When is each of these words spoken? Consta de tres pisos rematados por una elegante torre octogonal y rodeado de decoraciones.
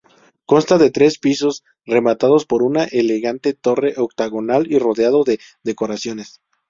Consta 0.51 0.79
de 0.79 0.89
tres 0.89 1.19
pisos 1.19 1.63
rematados 1.85 2.47
por 2.47 2.63
una 2.63 2.85
elegante 2.85 3.53
torre 3.53 3.93
octogonal 3.97 4.65
y 4.71 4.79
rodeado 4.79 5.23
de 5.23 5.37
decoraciones. 5.61 6.41